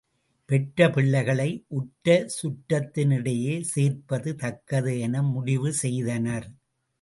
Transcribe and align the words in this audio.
பெற்ற 0.49 0.87
பிள்ளைகளை 0.89 1.47
உற்ற 1.69 2.07
சுற்றத்தினிடையே 2.37 3.61
சேர்ப்பது 3.73 4.35
தக்கது 4.35 4.99
என 4.99 5.21
முடிவு 5.29 5.71
செய்தனர். 5.73 6.49